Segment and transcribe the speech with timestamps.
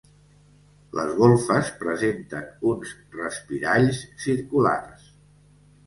[0.99, 5.11] Les golfes presenten uns respiralls circulars.